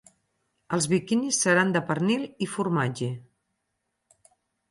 [0.77, 3.11] Els biquinis seran de pernil i formatge.